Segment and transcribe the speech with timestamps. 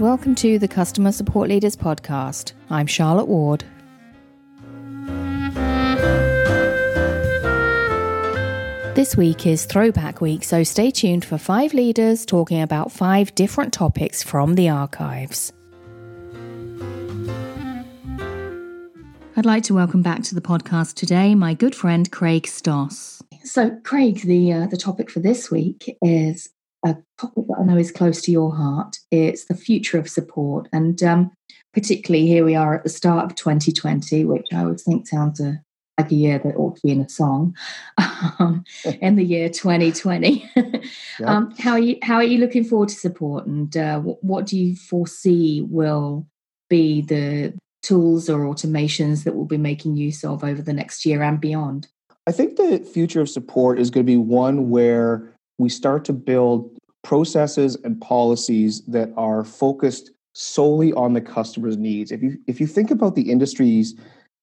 [0.00, 2.52] Welcome to the Customer Support Leaders Podcast.
[2.70, 3.64] I'm Charlotte Ward.
[8.96, 13.72] This week is Throwback Week, so stay tuned for five leaders talking about five different
[13.72, 15.52] topics from the archives.
[19.36, 23.22] I'd like to welcome back to the podcast today my good friend Craig Stoss.
[23.44, 26.48] So, Craig, the uh, the topic for this week is
[26.84, 28.98] a topic that I know is close to your heart.
[29.10, 31.32] It's the future of support, and um,
[31.72, 35.60] particularly here we are at the start of 2020, which I would think sounds a,
[35.98, 37.56] like a year that ought to be in a song.
[38.38, 38.64] Um,
[39.02, 40.48] in the year 2020,
[41.24, 41.98] um, how are you?
[42.02, 46.26] How are you looking forward to support, and uh, what, what do you foresee will
[46.70, 47.52] be the
[47.82, 51.88] tools or automations that we'll be making use of over the next year and beyond?
[52.26, 56.12] I think the future of support is going to be one where we start to
[56.12, 62.10] build processes and policies that are focused solely on the customer's needs.
[62.10, 63.94] If you if you think about the industries,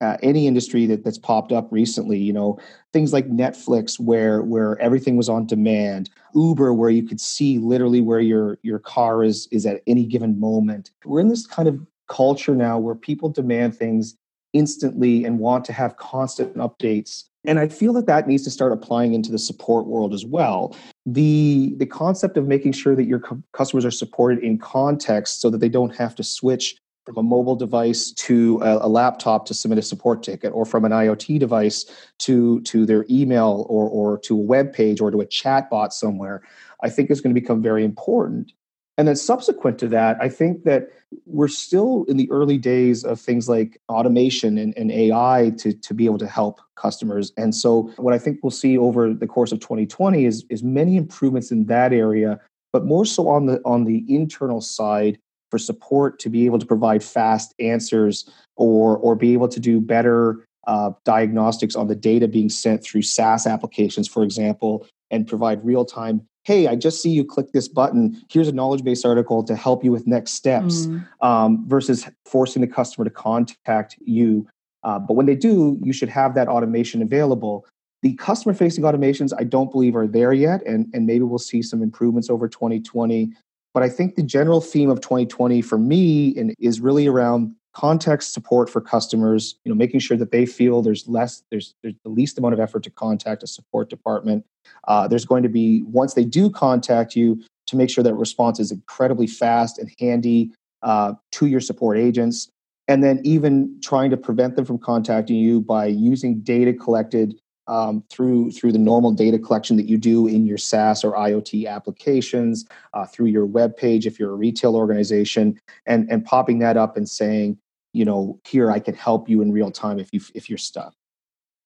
[0.00, 2.58] uh, any industry that, that's popped up recently, you know
[2.92, 8.00] things like Netflix, where where everything was on demand, Uber, where you could see literally
[8.00, 10.92] where your your car is is at any given moment.
[11.04, 14.16] We're in this kind of culture now where people demand things
[14.52, 18.72] instantly and want to have constant updates and i feel that that needs to start
[18.72, 20.74] applying into the support world as well
[21.12, 25.58] the the concept of making sure that your customers are supported in context so that
[25.58, 29.78] they don't have to switch from a mobile device to a, a, laptop to submit
[29.78, 31.86] a support ticket or from an iot device
[32.18, 35.94] to to their email or or to a web page or to a chat bot
[35.94, 36.42] somewhere
[36.82, 38.52] i think is going to become very important
[38.98, 40.88] and then subsequent to that, I think that
[41.24, 45.94] we're still in the early days of things like automation and, and, AI to, to
[45.94, 47.32] be able to help customers.
[47.36, 50.96] And so what I think we'll see over the course of 2020 is, is many
[50.96, 52.40] improvements in that area,
[52.72, 55.18] but more so on the on the internal side
[55.50, 59.80] for support to be able to provide fast answers or or be able to do
[59.80, 65.64] better uh, diagnostics on the data being sent through SaaS applications, for example, and provide
[65.64, 68.20] real time hey, I just see you click this button.
[68.30, 71.06] Here's a knowledge base article to help you with next steps mm.
[71.20, 74.48] um, versus forcing the customer to contact you.
[74.82, 77.66] Uh, but when they do, you should have that automation available.
[78.02, 81.62] The customer facing automations, I don't believe are there yet, and, and maybe we'll see
[81.62, 83.30] some improvements over 2020.
[83.74, 88.32] But I think the general theme of 2020 for me and is really around context
[88.32, 92.10] support for customers you know making sure that they feel there's less there's there's the
[92.10, 94.44] least amount of effort to contact a support department.
[94.88, 98.58] Uh, there's going to be once they do contact you to make sure that response
[98.58, 100.50] is incredibly fast and handy
[100.82, 102.48] uh, to your support agents.
[102.88, 107.38] And then even trying to prevent them from contacting you by using data collected
[107.68, 111.68] um, through through the normal data collection that you do in your SaaS or IoT
[111.68, 116.76] applications, uh, through your web page if you're a retail organization, and and popping that
[116.76, 117.56] up and saying,
[117.92, 120.94] you know here i can help you in real time if you if you're stuck.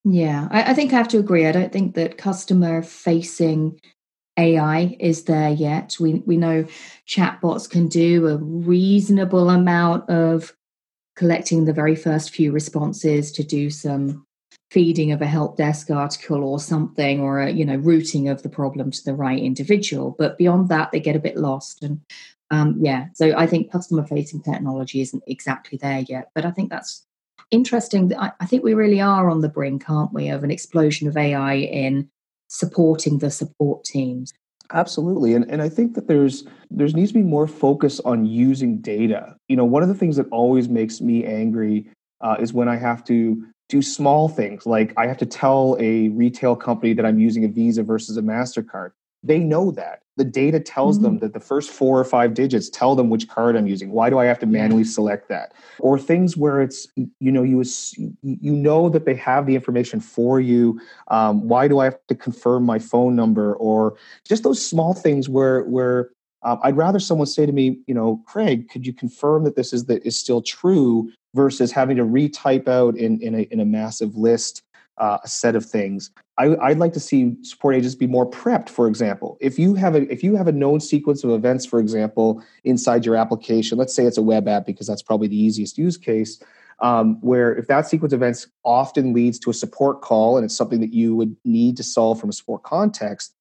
[0.05, 1.47] Yeah I, I think i have to agree.
[1.47, 3.81] I don't think that customer facing
[4.39, 5.97] ai is there yet.
[6.01, 6.65] We we know
[7.07, 10.55] chatbots can do a reasonable amount of
[11.17, 14.27] collecting the very first few responses to do some
[14.71, 18.49] feeding of a help desk article or something or a you know routing of the
[18.49, 20.17] problem to the right individual.
[20.19, 22.01] But beyond that they get a bit lost and
[22.53, 26.69] um, yeah, so I think customer facing technology isn't exactly there yet, but I think
[26.69, 27.07] that's
[27.51, 28.15] interesting.
[28.15, 31.17] I, I think we really are on the brink, aren't we, of an explosion of
[31.17, 32.11] AI in
[32.49, 34.35] supporting the support teams.
[34.71, 38.83] Absolutely, and and I think that there's there's needs to be more focus on using
[38.83, 39.35] data.
[39.49, 41.87] You know, one of the things that always makes me angry
[42.21, 46.11] uh, is when I have to do small things like I have to tell a
[46.11, 48.91] retail company that I'm using a Visa versus a Mastercard.
[49.23, 51.05] They know that the data tells mm-hmm.
[51.05, 53.91] them that the first four or five digits tell them which card I'm using.
[53.93, 55.55] Why do I have to manually select that?
[55.79, 57.65] Or things where it's you know you
[58.23, 60.81] you know that they have the information for you.
[61.09, 63.55] Um, why do I have to confirm my phone number?
[63.55, 63.97] Or
[64.27, 66.11] just those small things where where
[66.43, 69.73] um, I'd rather someone say to me, you know, Craig, could you confirm that this
[69.73, 73.65] is that is still true versus having to retype out in in a, in a
[73.65, 74.63] massive list
[74.99, 76.11] uh, a set of things.
[76.39, 78.69] I, would like to see support agents be more prepped.
[78.69, 81.79] For example, if you have a if you have a known sequence of events, for
[81.79, 85.79] example, inside your application, let's say it's a web app because that's probably the easiest
[85.79, 86.43] use case.
[86.81, 90.57] Um, where if that sequence of events often leads to a support call and it's
[90.57, 93.35] something that you would need to solve from a support context,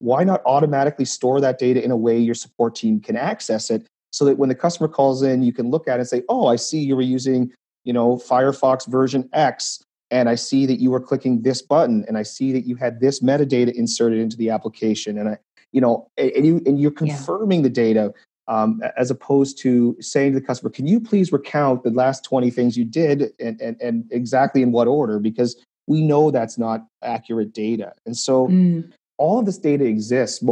[0.00, 3.86] why not automatically store that data in a way your support team can access it
[4.10, 6.46] so that when the customer calls in, you can look at it and say, "Oh,
[6.46, 7.52] I see you were using,
[7.84, 12.18] you know, Firefox version X." and I see that you were clicking this button and
[12.18, 15.38] I see that you had this metadata inserted into the application and I
[15.72, 17.64] you know and you and you're confirming yeah.
[17.64, 18.14] the data
[18.48, 22.50] um, as opposed to saying to the customer, "Can you please recount the last twenty
[22.50, 26.84] things you did and and, and exactly in what order?" Because we know that's not
[27.02, 28.48] accurate data, and so.
[28.48, 30.42] Mm all of this data exists.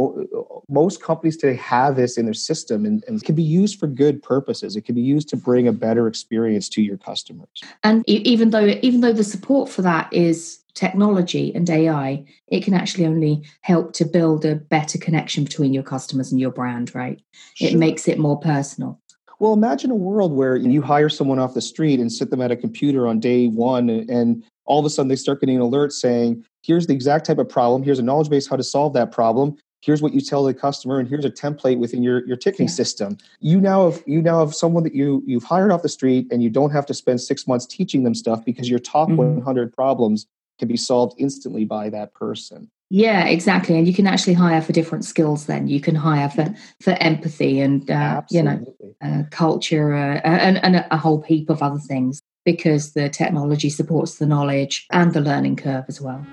[0.69, 4.21] Most companies today have this in their system and, and, can be used for good
[4.21, 4.75] purposes.
[4.75, 7.49] It can be used to bring a better experience to your customers.
[7.83, 12.73] And even though even though the support for that is technology and AI, it can
[12.73, 17.21] actually only help to build a better connection between your customers and your brand, right?
[17.55, 17.69] Sure.
[17.69, 18.99] It makes it more personal.
[19.39, 22.51] Well, imagine a world where you hire someone off the street and sit them at
[22.51, 25.93] a computer on day one, and all of a sudden they start getting an alert
[25.93, 29.11] saying, here's the exact type of problem, here's a knowledge base how to solve that
[29.11, 29.55] problem.
[29.81, 32.73] Here's what you tell the customer, and here's a template within your, your ticketing yeah.
[32.73, 33.17] system.
[33.39, 36.43] You now have you now have someone that you you've hired off the street, and
[36.43, 39.37] you don't have to spend six months teaching them stuff because your top mm-hmm.
[39.37, 40.27] 100 problems
[40.57, 42.69] can be solved instantly by that person.
[42.89, 43.77] Yeah, exactly.
[43.77, 45.45] And you can actually hire for different skills.
[45.45, 50.57] Then you can hire for for empathy and uh, you know uh, culture uh, and,
[50.63, 55.21] and a whole heap of other things because the technology supports the knowledge and the
[55.21, 56.25] learning curve as well.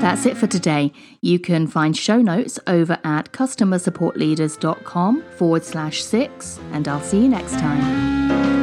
[0.00, 0.92] That's it for today.
[1.20, 7.28] You can find show notes over at customersupportleaders.com forward slash six, and I'll see you
[7.28, 8.57] next time.